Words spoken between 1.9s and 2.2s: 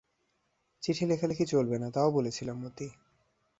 তাও